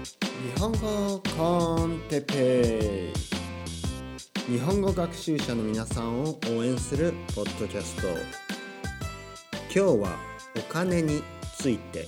[0.00, 3.10] 日本語コンテペ
[4.46, 8.06] イ日本語学習者の皆さんを応援するポッドキャスト
[9.64, 10.16] 今日は
[10.56, 11.20] お金に
[11.56, 12.06] ついて。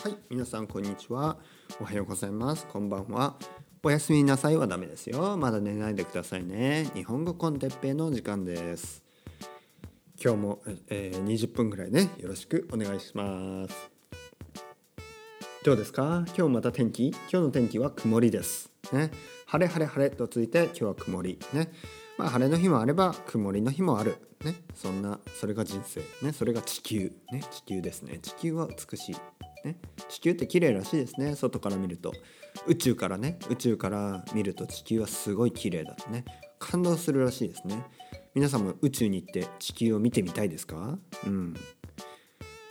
[0.00, 1.36] はい皆さんこんにちは。
[1.80, 2.64] おはようございます。
[2.68, 3.34] こんばんは。
[3.82, 5.36] おやすみなさいはダメですよ。
[5.36, 6.88] まだ寝ないでくださいね。
[6.94, 9.09] 日本語コンテッペイの時間です。
[10.22, 13.90] 今日も、えー、20分ぐらいねよろしくお願いします。
[15.64, 16.26] どうですか？
[16.36, 17.08] 今日また天気？
[17.08, 18.70] 今日の天気は曇りです。
[18.92, 19.10] ね。
[19.46, 21.38] 晴れ晴れ晴れとついて今日は曇り。
[21.54, 21.72] ね。
[22.18, 24.16] まあ晴れの日もあれば曇りの日もある。
[24.44, 24.56] ね。
[24.74, 26.02] そんなそれが人生。
[26.22, 26.34] ね。
[26.34, 27.12] それが地球。
[27.32, 27.42] ね。
[27.50, 28.18] 地球ですね。
[28.18, 29.16] 地球は美しい。
[29.64, 29.78] ね。
[30.10, 31.34] 地球って綺麗らしいですね。
[31.34, 32.12] 外から見ると。
[32.66, 33.38] 宇宙からね。
[33.48, 35.94] 宇宙から見ると地球はすごい綺麗だ。
[35.94, 36.26] とね。
[36.58, 37.86] 感動するらしいですね。
[38.34, 40.98] 皆さんも宇宙に行って地球を見てみたいですか？
[41.26, 41.54] うん。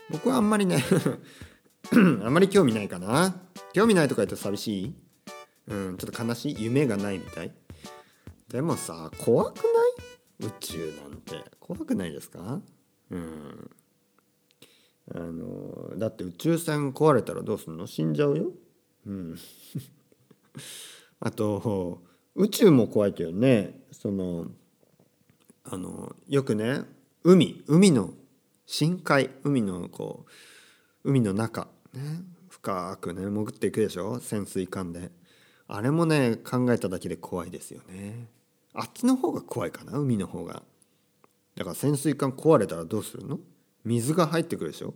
[0.09, 0.83] 僕はあんまりね
[1.93, 1.95] あ
[2.29, 3.35] んまり興味ないかな。
[3.73, 4.95] 興味ないとか言うと寂しい？
[5.67, 6.63] うんちょっと悲しい？
[6.63, 7.53] 夢がないみたい？
[8.49, 9.57] でもさ怖く
[10.39, 10.49] ない？
[10.49, 11.43] 宇宙なんて。
[11.59, 12.61] 怖くないですか？
[13.11, 13.69] うん。
[15.13, 17.85] あのだって宇宙船壊れたらどうすんの？
[17.85, 18.51] 死んじゃうよ？
[19.05, 19.35] うん。
[21.19, 22.01] あと
[22.35, 23.81] 宇宙も怖いけどね。
[23.91, 24.47] その
[25.63, 26.81] あのよくね
[27.23, 28.13] 海海の
[28.65, 30.25] 深海海のこ
[31.03, 32.01] う海の中、ね、
[32.49, 35.11] 深くね潜っていくでしょ潜水艦で。
[35.71, 38.27] あれもね考えただけで怖いですよね。
[38.73, 40.63] あっちの方が怖いかな海の方が。
[41.55, 43.39] だから潜水艦壊れたらどうするの？
[43.83, 44.95] 水が入ってくるでしょ？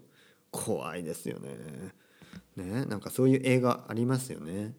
[0.50, 1.50] 怖いですよね。
[2.56, 4.74] ねなんかそういう映画ありますよね、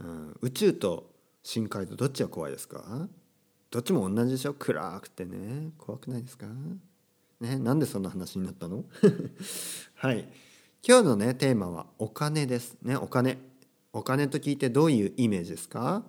[0.00, 1.10] うん、宇宙と
[1.42, 3.08] 深海とどっちが怖いですか？
[3.70, 4.54] どっちも同じでしょ？
[4.54, 5.70] 暗くてね。
[5.76, 6.46] 怖くないですか？
[7.40, 7.58] ね？
[7.58, 8.84] なんでそんな話になったの？
[9.96, 10.28] はい。
[10.86, 12.76] 今日のねテーマはお金です。
[12.82, 12.96] ね？
[12.96, 13.38] お金。
[13.92, 16.02] お金と聞いてどういうイメージですか？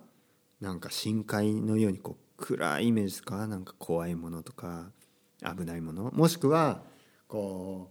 [0.60, 3.46] なんか深海のようにこう暗いイメージですか？
[3.46, 4.90] なんか怖いものとか
[5.42, 6.10] 危ないもの？
[6.12, 6.82] もしくは
[7.28, 7.90] こ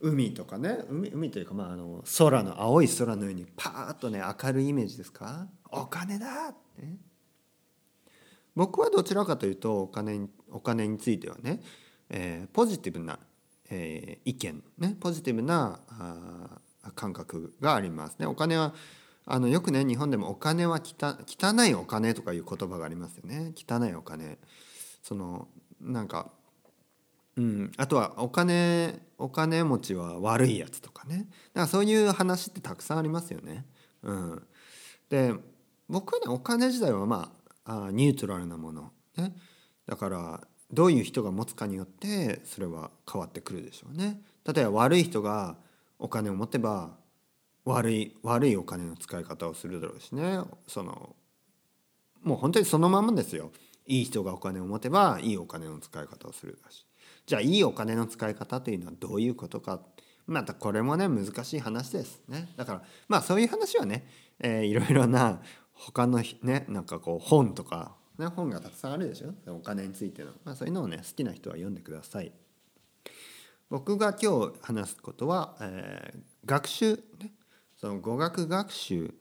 [0.00, 0.78] う海とかね？
[0.88, 5.46] 海海というかまああの空の青い空のようにパーッとね明るいイメージですか？
[5.70, 6.96] お金だって、ね、
[8.56, 11.60] 僕はどちらかというとお金お金についてはね、
[12.10, 13.18] えー、ポジティブな、
[13.70, 16.60] えー、意見ねポジティブなあ
[16.94, 18.26] 感覚がありますね。
[18.26, 18.74] お金は
[19.26, 24.38] あのよくね日本でもお金はきた汚いお金とかいう言葉がありますよね汚いお金
[25.02, 25.48] その
[25.80, 26.30] なんか
[27.36, 33.64] うんあとはお金お金持ちは悪いやつとかねだからそういう話ってたくさんありますよね。
[34.02, 34.42] うん、
[35.08, 35.32] で
[35.88, 39.34] 僕はねお金自体はまああニュートラルなもの、ね、
[39.86, 40.40] だから
[40.72, 44.20] どういう人が持つかによってそれは変わってくるでしょうね。
[44.44, 45.56] 例えば悪い人が
[45.98, 46.96] お金を持てば
[47.64, 50.40] 悪い悪いお金の使い方をするだろうしね。
[50.66, 51.14] その
[52.22, 53.52] もう本当にそのままですよ。
[53.86, 56.86] いい人がお金を持てばいいお金の使い方をするだし。
[57.26, 59.80] じゃあいいお金の使い方というのはどういうことか。
[60.26, 62.48] またこれもね難しい話ですね。
[62.56, 64.06] だからまあそういう話はね、
[64.40, 65.40] えー、いろいろな
[65.86, 69.34] 他のねなんかこう本とか、ね、本がたくさんあるでしょ？
[69.52, 72.32] お金についての、まあ、そういうのをね好きな人は読んでください。
[73.68, 77.32] 僕が今日話すことは、えー、学習、ね、
[77.76, 79.14] その語学学習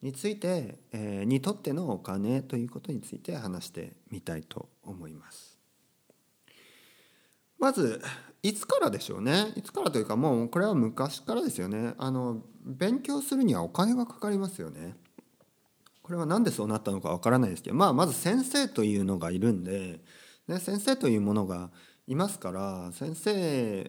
[0.00, 5.58] について、えー、にとってのお金ということについて話してみたいと思います。
[7.58, 8.00] まず
[8.42, 9.52] いつからでしょうね？
[9.54, 11.94] いつからというかもうこれは昔からですよね。
[11.98, 14.96] あの勉強するにはお金がかかりますよね。
[16.10, 20.00] これは何でそうなったのかわからないですけど、まあ、まず先生というのがいるんで、
[20.48, 21.70] ね、先生というものが
[22.08, 23.88] いますから先生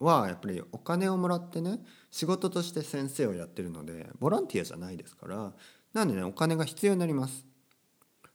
[0.00, 1.80] はやっぱりお金をもらってね
[2.10, 5.52] 仕事として先生をやってるのでボランティアじゃないですから
[5.92, 7.44] なんでねお金が必要になります。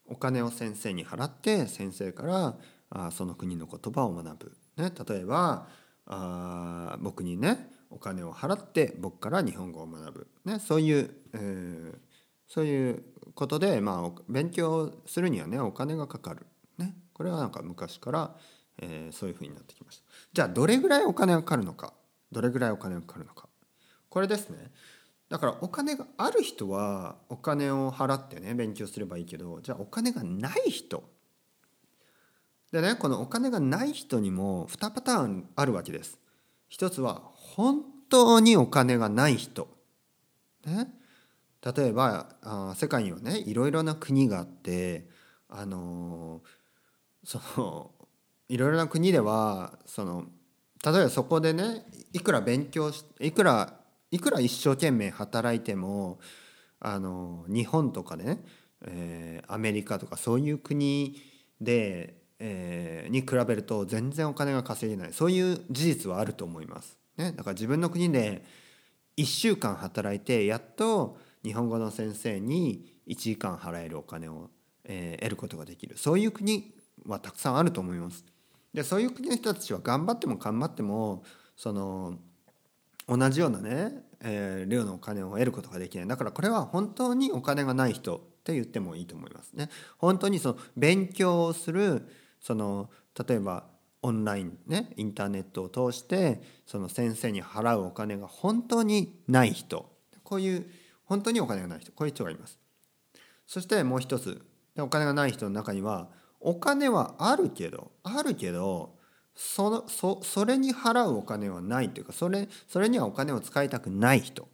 [0.06, 2.56] お金を先生に払って先生から
[2.92, 4.58] あその国の言葉を学ぶ。
[4.78, 5.68] ね、例えば
[6.06, 12.13] あ僕にねお金を払って僕から日本語を学ぶ、ね、そういう、えー、
[12.54, 13.04] そういう
[13.34, 16.46] ことで、まあ、勉強するにはねお金がかかる、
[16.78, 18.36] ね、これはなんか昔から、
[18.80, 20.04] えー、そういうふうになってきました。
[20.34, 21.94] じゃあどれぐらいお金がかかるのか。
[22.32, 23.50] どれぐらいお金がかかるのか。
[24.08, 24.72] これですね。
[25.30, 31.04] だからお金がある人はお金を払ってね勉強すればいいけどじゃあお金がない人。
[32.72, 36.20] でねこのお金がない人にも2パターンあるわけです。
[36.70, 39.68] 一つは本当にお金がない人。
[40.68, 40.94] ね。
[41.64, 45.08] 例えばあ世界にはねいろいろな国があって
[45.48, 46.42] あの
[47.24, 47.92] その
[48.50, 50.26] いろいろな国ではその
[50.84, 53.80] 例えばそこでねいくら勉強しいくら
[54.12, 56.20] いくら一生懸命働いても
[56.80, 58.44] あの日本とかね、
[58.86, 61.16] えー、アメリカとかそういう国
[61.62, 67.00] で、えー、に比べると全然お金が稼げないそういう事実はあると思います。
[67.18, 68.44] ね、だから自分の国で
[69.18, 74.50] 1週間働いてやっと日本語の先生に1時間払えるお金を、
[74.86, 76.74] えー、得ることができるそういう国
[77.06, 78.26] はたくさんあると思います。
[78.74, 81.24] でそういう国の人たちは頑張っても頑張っても
[81.56, 82.18] その
[83.08, 89.70] 同じようなね、えー、量のお金を得ることができないだからこれは本当にお金がない人って言ってもいいと思いますね。
[89.98, 92.08] 本当にその勉強をする
[92.40, 92.90] その
[93.28, 93.66] 例えば
[94.02, 99.90] オンラインねインターネットを通してその先生に払うお金が本当にない人
[100.24, 100.66] こういう
[101.14, 102.58] 本当にお金がない人こういう人がいます。
[103.46, 104.42] そしてもう一つ
[104.80, 108.96] お金がない人の中にはお金はあるけどあるけど
[109.36, 114.48] そのそそれに払うお金はないというかそれそれにはお金を使いたくない人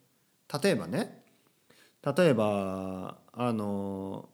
[0.61, 1.23] 例えばね
[2.17, 4.27] 例えばあの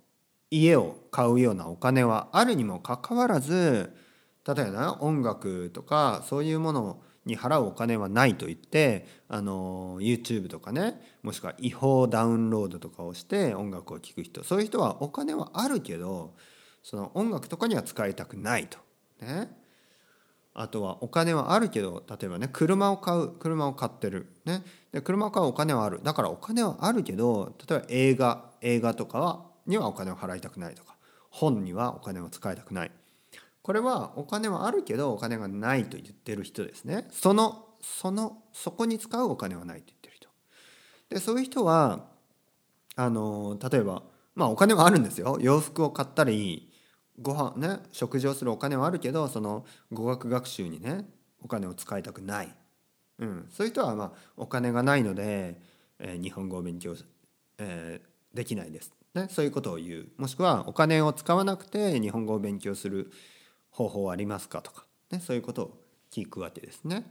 [0.49, 3.95] 家を買うようなお金はあるにもかかわらず
[4.47, 16.35] 例えば、ね、音楽とかそういうものをに払うお金はないと言ってあの YouTube とかねもしくは違法ダウンロードとかをして音楽を聴く人そういう人はお金はあるけど
[16.83, 18.77] その音楽とかには使いたくないと。
[19.19, 19.49] ね、
[20.53, 24.61] あとはお金はあるけど例えばね車を買う車を買ってる、ね、
[24.91, 26.01] で車を買うお金はある。
[26.03, 30.95] だからお金はあるけど例えば映画映画とかはにはお金を払いたくないとか
[31.31, 32.91] 本にはお金を使いたくない。
[33.65, 37.07] これはお金はあるけどお金がないと言ってる人ですね。
[37.09, 40.29] そのそのそこに使うお金はないと言ってる人。
[41.09, 42.05] でそういう人は
[42.95, 44.03] あの例えば
[44.35, 45.39] まあお金はあるんですよ。
[45.41, 46.71] 洋服を買ったり
[47.19, 51.03] ご飯ね食事をするお金はあるけどその語学学習にね
[51.41, 52.55] お金を使いたくない、
[53.17, 55.59] うん、そういう人はまあお金がないので、
[55.97, 56.95] えー、日本語を勉強、
[57.57, 60.07] えー、できないです、ね、そういうことを言う。
[60.17, 63.11] もしくはお金を使わなくて日本語を勉強する
[63.75, 64.61] 方法ありますか？
[64.61, 67.05] とか、ね、そういうことを聞くわけですね。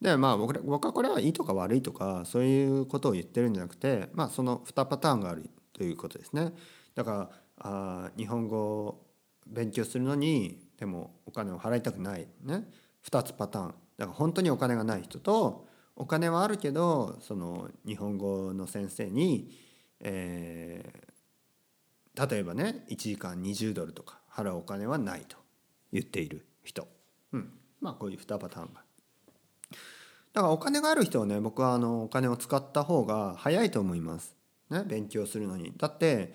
[0.00, 6.52] でまあ僕僕はこれはいいとか悪いとかそういうことを言ってるんじゃなくてまあその2パターンがあるということですね。
[6.94, 9.06] だからあ日本語を
[9.46, 12.26] 勉強するのにでもお金を払いたくない。
[12.42, 12.68] ね。
[13.06, 13.66] 2つパターン。
[13.68, 19.50] だから本当にお金がない人とお金はあるけどその日本語の先生に、
[20.00, 25.41] えー、例えばね1時間20ドルとか払うお金はないと。
[25.92, 26.88] 言っている人、
[27.32, 27.50] うん、
[27.80, 28.82] まあこういう2パターンが。
[30.32, 34.34] だからお金がある人はね僕はあのお金を使った方が早いと思います。
[34.70, 35.72] ね、勉強するのに。
[35.76, 36.32] だって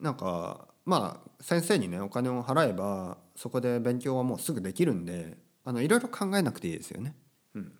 [0.00, 7.14] なんかまあ先生にねお金を払えばそこで勉強はもうすぐできるんであのいろいろ考えなくていいですよね。
[7.54, 7.72] うん、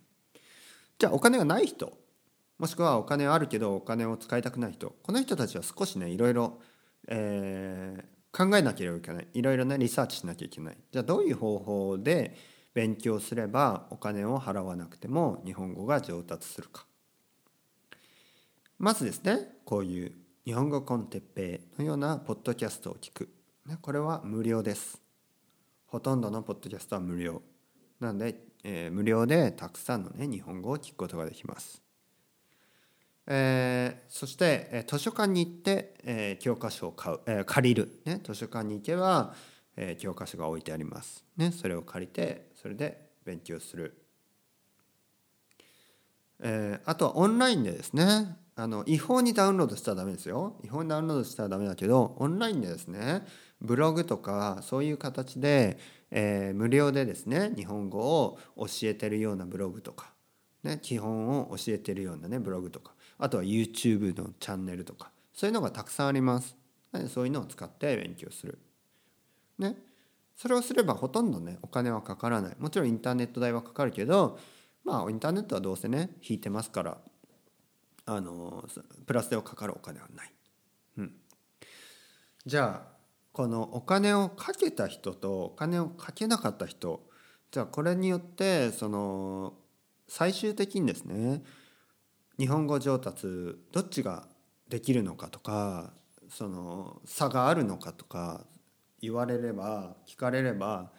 [0.97, 1.97] じゃあお金がない人
[2.57, 6.61] もしくはお金あるけどお金を使いたくない人この人たちは少しねいろいろ、
[7.07, 12.35] えー、考えなければいけないいろいろねリサーチしなきゃいけないじゃあどういう方法で
[12.73, 16.85] 勉強すればお金を払わなくても日本語が上達するか
[18.77, 20.11] まずですねこういう
[20.49, 23.29] 日本語コンテッペイのようなポッドキャストを聞く。
[23.83, 24.99] これは無料です。
[25.85, 27.43] ほとんどのポッドキャストは無料。
[27.99, 31.83] なので、えー、無料でたくさんのね、日本語を聞くことができます。
[33.31, 39.35] えー、そして、え、図書館に行って、えー、教科書を買う、えー、借りる、ね、図書館に行けば、
[39.77, 44.01] え、教科書が置いてあります、ね、それを借りてそれで勉強する、
[46.41, 50.59] え、あとはオンラインでですねあの違法にダウンロードしたらダメですよ。
[50.65, 53.25] 違法にダウンロードしたらダメだけどオンラインでですね
[53.61, 55.77] ブログとかそういう形で、
[56.11, 60.11] え、無料でですね日本語を教えてるようなブログとか、
[60.63, 66.55] ね、基本を教えてるようなねブログとかあとは YouTube のチャンネルとかそういうのがたくさんあります。
[67.07, 68.57] そういうのを使って勉強する。
[69.59, 69.77] ね。
[70.35, 72.55] それをすればほとんどねお金はかからない。
[72.57, 74.39] もちろんインターネット代はかかるけど
[74.83, 76.97] まあインターネットはどうせね引いてますから
[78.05, 78.65] あの
[79.05, 80.33] プラスではかかるお金はない。
[80.97, 81.13] うん、
[82.45, 82.99] じゃあ
[83.31, 87.07] このお金をかけた人とお金をかけなかった人
[87.51, 89.53] じゃあこれによってその
[90.07, 91.43] 最終的にですね
[92.39, 93.27] 日本語上達
[93.73, 94.25] どっちが
[94.69, 95.91] できるのかとか
[96.29, 98.45] その差があるのかとか
[99.01, 100.91] 言われれば聞かれれば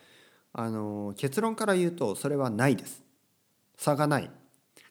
[0.52, 3.02] あの結論から言うとそれはないです。
[3.78, 4.30] 差がない。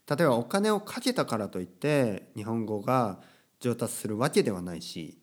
[0.09, 3.19] 例えばお金をかけたからといって日本語が
[3.59, 5.19] 上達するわけではないし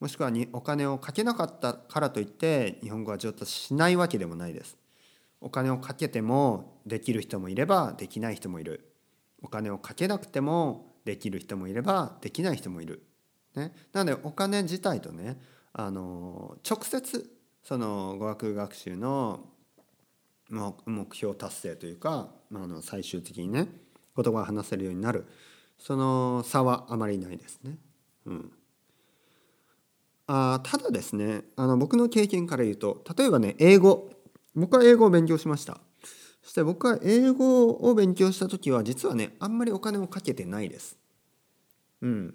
[0.00, 4.76] もしくはにお金をかけなかったからといって日本語は上達しないわけでもないです。
[5.40, 8.87] お金をかけてもできる人もいればできない人もいる。
[9.42, 13.02] お金をかけなくてもできる人もいればできない人もいる。
[13.54, 15.40] ね、なのでお金自体とね
[15.72, 17.30] あの直接
[17.62, 19.40] その語学学習の
[20.50, 23.68] 目標達成というか、まあ、の最終的にね
[24.16, 25.26] 言葉が話せるようになる
[25.78, 27.78] その差はあまりないですね。
[28.26, 28.52] うん、
[30.26, 34.10] あただですねあの僕の経験から言うと例えばね英語
[34.54, 35.78] 僕は英語を勉強しました。
[36.42, 40.98] そして僕は英語を勉強した時は実はねあんまりお金をかけてないです。
[42.00, 42.34] うん、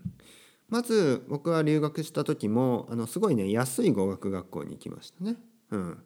[0.70, 5.38] まず僕は留学した時もあのすごいね安い語学学校に行きましたね。
[5.72, 6.04] うん、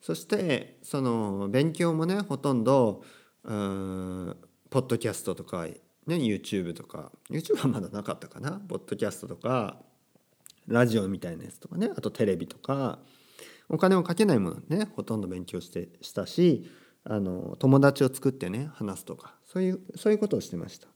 [0.00, 3.04] そしてその勉強もねほとんど
[3.44, 4.36] うん
[4.70, 5.76] ポッドキャストとか、ね、
[6.06, 7.12] YouTube とか。
[7.30, 8.52] YouTube はまだなかったかな。
[8.52, 9.78] ポッドキャストとか
[10.66, 11.90] ラジオみたいなやつとかね。
[11.96, 12.98] あとテレビとか。
[13.68, 16.70] お金をかけないものねほとんど勉強してしたし
[17.08, 20.88] あの友達を作ってね話すとかそういうそういうことをしてました。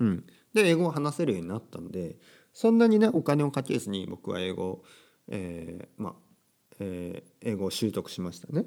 [0.00, 2.16] うん、で英語を話せるようになったんで
[2.52, 4.82] そんなにねお金をかけずに僕は英語、
[5.28, 6.12] えー、まあ、
[6.80, 8.64] えー、英語を習得しましたね。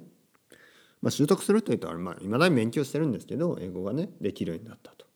[1.01, 5.07] まあ、習得するというとまあ、未だに勉強してるんですけど英語がねできるようになったと。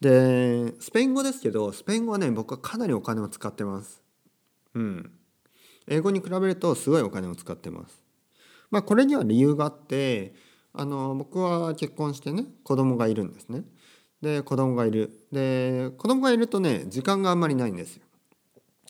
[0.00, 4.02] でスペイン語ですけどスペイン語はね僕はかなりお金を使ってます。
[4.74, 5.12] うん。
[5.88, 8.02] 英語に比べるとすごいお金を使ってます。
[8.70, 10.34] まあこれには理由があって
[10.78, 13.64] あの僕は結婚してね子供がいるんですね。
[14.22, 18.02] で子供がいるで子供がいるとね時間があんまりないんですよ。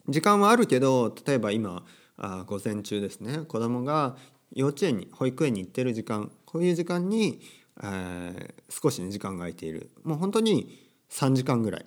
[0.07, 1.87] 時間はあるけど例えば今
[2.19, 4.17] あ午前中ですね子供が
[4.53, 7.41] 幼稚園に保育園に行ってる時間こういう時間に、
[7.83, 11.87] えー、少しね時間が空いているもう本当に3時間ぐらい。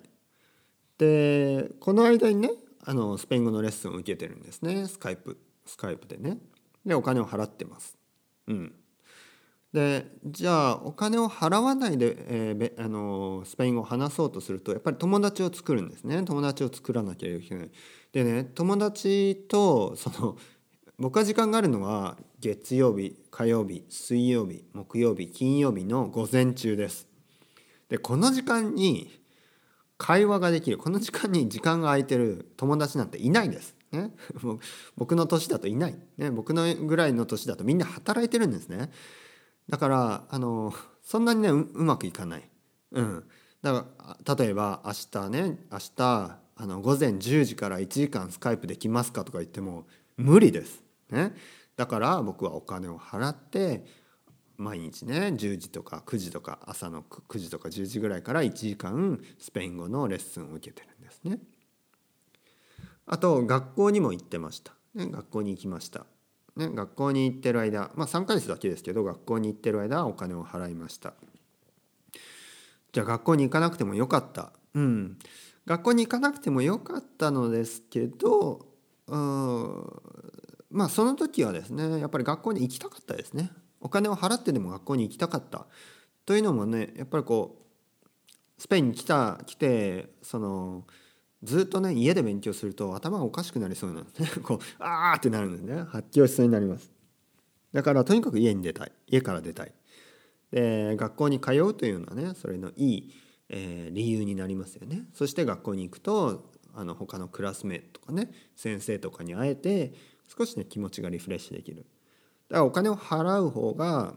[0.98, 2.50] でこの間にね
[2.84, 6.38] あのスペイン語のレッスンを受けてるんですねスカイプスカイプでね。
[6.84, 7.96] でお金を払ってます。
[8.48, 8.74] うん、
[9.72, 17.70] でじゃあお金を払わないで、えー、あのスペイン語を話そうとするとやっぱり友達を作るんですね友達を作らなきゃいけない。
[18.12, 20.36] でね友達とその
[20.98, 27.08] 僕は時間があるのは月曜日火曜日水曜日木曜日金曜日の午前中です。
[27.88, 29.22] でこの時間に
[29.96, 33.74] 会話ができるこの時間に時間が空いてる友達なんていないです。
[33.90, 34.10] ね、
[34.96, 38.90] 僕の年だといない、ね、僕のぐらいの年だとみんな働いてるんですね。
[39.68, 42.48] だからあのそんなにねうまくいかない。
[42.92, 43.24] うん、
[43.62, 50.82] だから例えば明日ね明日あの午前10時から1時間スカイプできますかとか言っても無理です。
[51.10, 51.34] ね、
[51.76, 53.84] だから僕はお金を払って
[54.56, 61.38] 毎日ね10時とか9時とか朝の9時とか10時ぐらいから1時間スペイン語のレッスンを受けてるんですね。
[63.06, 64.72] あと学校にも行ってました。
[64.94, 66.06] ね、学校に行きました。
[66.56, 71.14] ね、学校に行ってる間まあ3ヶ月だけですけど学校に行ってる間はお金を払いました。
[72.92, 74.52] じゃあ学校に行かなくてもよかった。
[74.74, 75.18] うん。
[75.66, 78.66] 学校に行かなくてもよかったのですけど
[79.06, 80.02] うん
[80.70, 83.50] まあその時はですねやっぱり学校に行きたかったですね。
[83.80, 85.66] お金を払ってでも学校に行きたかった。
[86.24, 87.62] というのもねやっぱりこう
[88.60, 90.84] スペインに来た来てその
[91.42, 94.28] ずっとね家で勉強すると頭がおかしくなりそうなんですね。
[94.42, 95.82] こうあーってなるんですね。
[95.82, 96.90] 発狂しそうになります。
[97.72, 98.92] だからとにかく家に出たい。
[99.06, 99.72] 家から出たい。
[100.50, 103.14] で学校に通うというのはねそれのいい、
[103.48, 105.06] えー、理由になりますよね。
[105.14, 109.94] そして学校に行くとあの他のクラスメートとかね先生とかに会えて
[110.36, 111.86] 少しね気持ちがリフレッシュできる。
[112.48, 114.14] だからお金を払う方が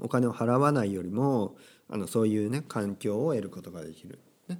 [0.00, 1.56] お金を払わないよりも
[1.88, 4.18] あのそういうね環境を得ることができる、
[4.48, 4.58] ね、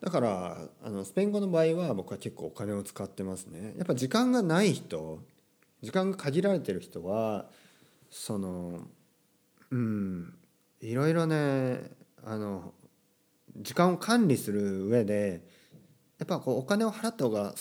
[0.00, 5.20] だからあのスペイン語の場合は僕は結構お金を使ってますねやっぱ時間がない人
[5.82, 7.46] 時間が限られてる人は
[8.10, 8.80] その
[9.70, 10.34] うん
[10.80, 11.90] いろいろね
[12.24, 12.72] あの
[13.56, 15.42] 時間を管理する上で
[16.18, 17.54] やっぱこうお金を払った方が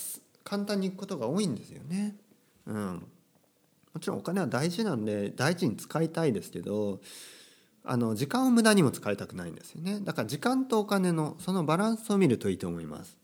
[0.44, 2.16] 簡単にいくことが多いんですよね。
[2.68, 3.08] うん、
[3.94, 7.00] もちろんお金は大事なんで大事に使いたいですけど
[7.86, 13.18] あの時間を無駄にも使いたくないんですよねだから時間とお金のそのバランスを見るといいと思います。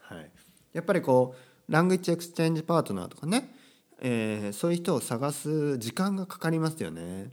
[0.00, 0.30] はい、
[0.72, 1.34] やっぱりこ
[1.68, 3.54] うラングイッチエクスチェンジパートナーとかね、
[4.00, 7.30] えー、そういう人を探す時間がかかりますよね。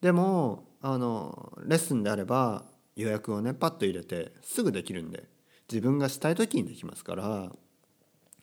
[0.00, 2.64] でもあのレッスンであれば
[2.96, 5.24] 予約をねパッと入れてすぐできるんで
[5.70, 7.52] 自分がしたい時にできますから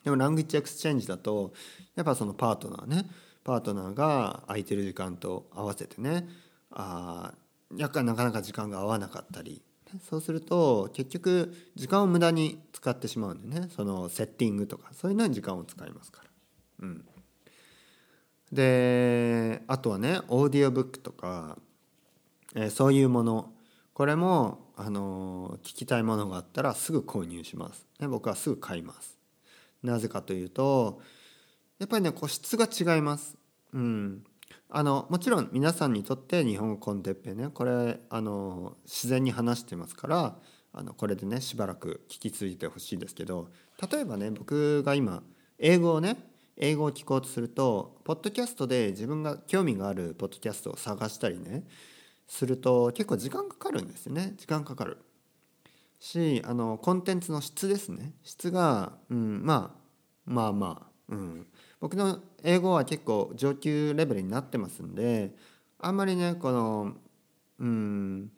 [0.03, 1.53] でもラングイッチエクスチェンジだと
[1.95, 3.05] やっぱそのパートナーね
[3.43, 6.27] パートナーが空いてる時間と合わせてね
[6.71, 7.33] あ
[7.75, 9.61] やっぱなかなか時間が合わなかったり。
[10.09, 13.69] そうすると結局時間を無駄に使ってしまうんでね。
[13.75, 14.91] そのセッティングとか。
[14.93, 16.29] そういうのに時間を使いますから。
[16.81, 17.05] うん、
[18.51, 21.57] であとはねオーディオブックとか、
[22.55, 23.53] えー、そういうもの。
[23.93, 29.19] これも、あの聞きたいものがあったらすぐ購入します、ね、僕はすぐ買います。
[29.83, 31.01] なぜかというと
[31.79, 33.37] やっぱりねこう質が違います。
[33.73, 34.23] うん。
[34.71, 40.35] あのもちろん皆さんにとって日本語コンテッペねこれあの自然に話してますから
[40.73, 43.49] あのこれでねしばらく聞き続いてほしいですけど
[43.91, 45.23] 例えばね僕が今
[45.57, 46.17] 英語をね
[46.55, 51.63] 英語を聞こうとするとポッドキャストで自分が興味があるポッドキャストを探したりね
[52.27, 54.35] すると結構時間かかるんですよね。
[54.37, 54.99] 時間かかる。
[55.99, 58.13] しあのコンテンツの質ですね。
[58.23, 59.79] 質が、うん、まあ
[60.25, 61.47] まあまあ、うん、
[61.79, 65.31] 僕の英語は結構上級レベルになってますんで
[65.79, 66.93] あんまりねこの
[67.59, 68.31] うん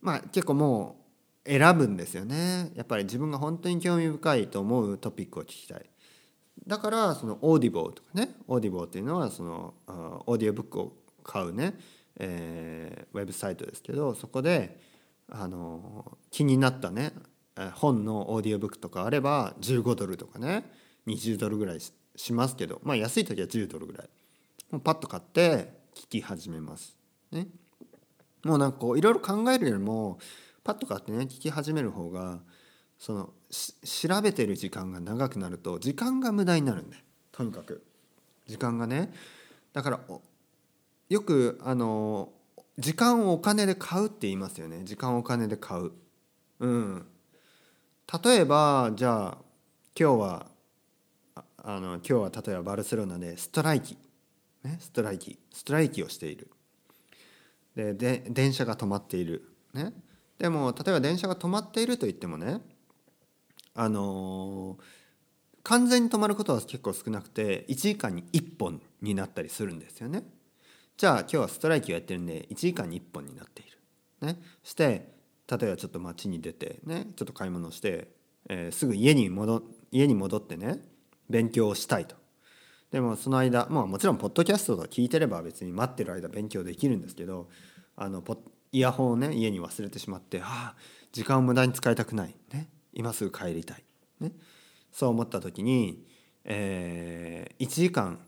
[0.00, 1.02] まあ結構もう
[1.48, 2.70] 選ぶんですよね。
[2.76, 5.86] やっぱり自分が本当に興味深いと思うトピックを聞きたい。
[6.66, 8.36] だからその Audibleとかね。
[8.46, 9.74] Audibleっていうのはその
[10.26, 10.92] オーディオブックを
[11.24, 11.74] 買うね、
[12.18, 14.78] えー、ウェブサイトですけどそこで
[15.28, 17.12] あの気になったね
[17.74, 20.64] 本のオーディオブックとかあれば15ドルとかね。
[21.08, 21.78] 20ドルぐらい
[22.16, 24.08] しますけどまあ安い時は10ドルぐらい。
[24.70, 26.96] もうパッと買って聞き始めます。
[27.30, 27.46] ね、
[28.44, 30.18] もうなんかこういろいろ考えるよりも
[30.64, 32.40] パッと買ってね聞き始める方が
[32.98, 36.96] その調べてる時間が長くなると時間が無駄になるんで
[37.32, 37.82] とにかく。
[38.46, 39.12] 時間がね。
[39.72, 40.00] だから
[41.08, 42.30] よくあの
[42.78, 44.82] 時間をお金で買うって言いますよね。
[44.84, 45.92] 時間をお金で買う。
[46.60, 47.06] うん。
[48.24, 49.38] 例えばじゃあ
[49.98, 50.46] 今日は
[51.64, 53.96] あの今日は例えばバルセロナでストライキ、
[54.64, 55.38] ね、ストライキ。
[55.52, 56.50] ストライキをしている。
[57.76, 59.92] でで電車が止まっている、ね、
[60.38, 62.60] でも例えば電車が止まっていると言ってもね
[63.74, 64.82] あのー、
[65.62, 70.24] 完全に止まることは結構少なくて1時間に1本になったりするんですよね。
[70.96, 73.78] じゃあ今日はストライキをやってるんで1時間に1本になっている。
[74.26, 75.12] ね、して
[75.48, 78.08] 例えばちょっと街に出てねちょっと買い物して、
[78.48, 80.80] えー、すぐ家に戻家に戻ってね
[81.28, 82.16] 勉強したいと。
[82.90, 87.48] でもその間、まあ、もちろんポッドキャストと聞いてれば別に待ってる間勉強できるんですけど
[87.96, 88.36] あのポ
[88.70, 90.74] イヤホンをね家に忘れてしまってああ
[91.10, 93.84] 時間を無駄に使いたくない、ね、今すぐ帰りたい、
[94.20, 94.32] ね、
[94.90, 96.04] そう思った時に、
[96.44, 98.18] えー、1時間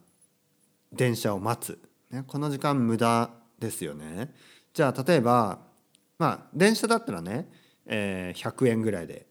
[0.92, 1.78] 電車を待つ、
[2.10, 4.32] ね、この時間無駄ですよね。
[4.72, 5.60] じゃあ例えば
[6.18, 7.48] まあ電車だったらね、
[7.86, 9.26] えー、100円ぐらいで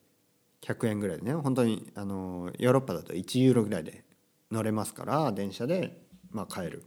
[0.63, 4.03] 100円ぐらいでね本当にあのヨーロッパだと1ユーロぐらいで
[4.51, 6.83] 乗れますから電車で、まあ、帰る。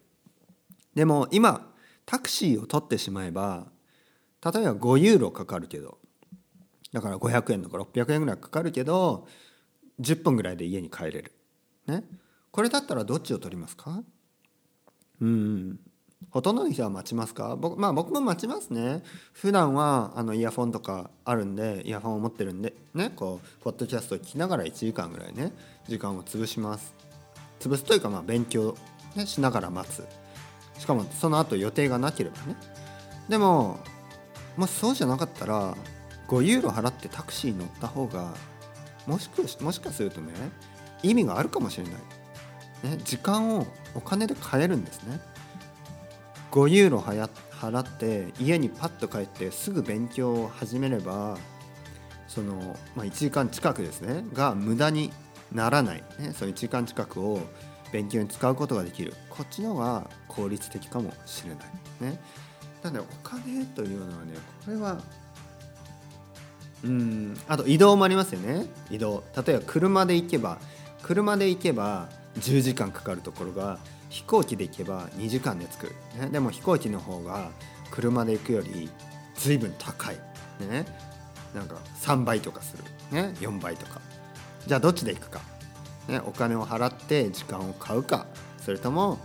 [0.95, 1.73] でも今
[2.07, 3.67] タクシーを取ってしまえば
[4.45, 5.99] 例えば5ユーロかかるけど
[6.93, 9.27] だから500円とか600円ぐらいかかるけど
[10.01, 11.33] 10分ぐらいで家に帰れる。
[11.87, 12.05] ね。
[12.51, 14.03] これだったらどっちを取りますか？
[15.21, 15.79] うん。
[16.31, 17.57] ほとんどの人は待ちますか？
[17.57, 19.03] 僕,、まあ、僕も待ちますね。
[19.33, 25.53] 普段はあのイヤフォンとかあるんでイヤフォンを持ってるんでねこうポッドキャストを聞きながら1時間ぐらいね
[25.89, 26.95] 時間を潰します。
[27.61, 28.77] 潰すというかまあ勉強、
[29.15, 30.05] ね、しながら待つ。
[30.79, 32.57] しかもその後予定がなければね。
[33.29, 33.79] でも
[34.57, 35.75] もしそうじゃなかったら
[36.29, 38.35] 5ユーロ払ってタクシー乗った方が
[39.07, 40.33] もしくもしかするとね
[41.03, 41.93] 意味があるかもしれない、
[42.97, 45.21] ね、時間をお金で買えるんですね。
[46.57, 51.37] 5ユーロ払って家にパッと帰ってすぐ勉強を始めれば
[52.29, 52.55] その、
[52.95, 55.13] まあ、1時間近くですねが無駄に
[55.53, 57.41] ならない、ね、その1時間近くを
[57.93, 59.15] 勉強に使うことができる。
[59.31, 61.57] こっちの方が効率的かもしれな
[62.11, 62.13] い。
[62.13, 62.21] ね、
[62.83, 64.33] なのでお金というのはね
[64.65, 65.01] これは
[66.85, 68.67] うんあと移動もありますよね。
[68.91, 69.23] 移動。
[69.47, 70.59] 例えば車で行けば
[71.03, 72.09] 車で行けば
[72.41, 77.51] 10時間かかるところが飛行機で行けば2時間で着く、ね、でも飛行機の方が
[77.91, 78.89] 車で行くより
[79.35, 80.17] 随分高い、
[80.61, 80.87] ね、
[81.55, 84.01] なんか3倍とかする、ね、4倍とか。
[84.67, 85.41] じゃあどっちで行くか、
[86.09, 88.27] ね、お金を払って時間を買うか。
[88.65, 89.19] それとも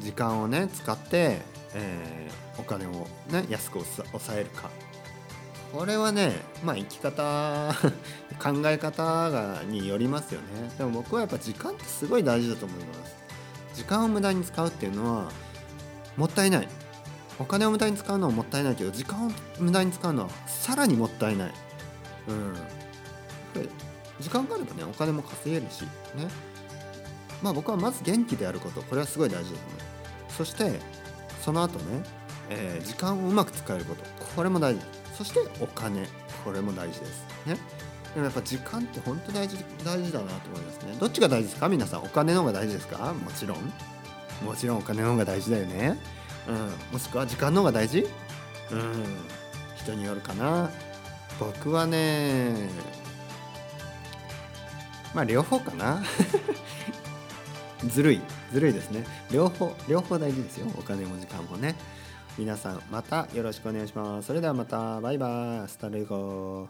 [0.00, 1.38] 時間をね使って、
[1.74, 4.70] えー、お金をね安く抑えるか。
[5.72, 6.32] これはね
[6.64, 7.72] まあ生き方
[8.42, 10.70] 考え方がによりますよね。
[10.76, 13.19] でも僕はやっぱ時間ってすごい大事だと思います。
[13.80, 15.30] 時間を無駄に使うっていうのは
[16.18, 16.68] もったいない。
[17.38, 21.52] お金を無駄に使うのはもったいないけど時間を無駄に使うのはさらにもったいない。
[22.28, 22.54] うん。
[24.20, 25.80] 時間があればねお金も稼げるし
[26.14, 26.28] ね。
[27.42, 28.82] まあ僕はまず元気であること。
[28.82, 29.80] これはすごい大事だと思う。
[30.28, 30.78] そして
[31.40, 32.02] その後ね、
[32.50, 34.04] えー、時間をうまく使えること。
[34.36, 34.82] これも大事。
[35.16, 36.06] そしてお金。
[36.44, 37.24] これも大事です。
[37.46, 37.56] ね。
[38.14, 40.96] でもやっぱ時間って本当大事大事だなと思いますね。
[40.98, 41.68] どっちが大事ですか？
[41.68, 42.02] 皆さん。
[42.02, 43.14] お金の方が大事ですか？
[43.14, 43.58] もちろん。
[44.44, 45.98] もちろんお金の方が大事だよね、
[46.48, 48.06] うん、もしくは時間の方が大事？
[48.70, 49.04] うん。
[49.76, 50.70] 人によるかな。
[51.38, 52.68] 僕はね
[55.14, 56.02] まあ両方かな。
[57.88, 58.20] ずるい。
[58.52, 59.04] ずるいですね。
[59.30, 60.66] 両方両方大事ですよ。
[60.78, 61.76] お金も時間もね。
[62.36, 64.26] 皆さんまたよろしくお願いします。
[64.26, 65.00] それではまた。
[65.00, 65.68] バイバイ。
[65.68, 66.68] スタレゴ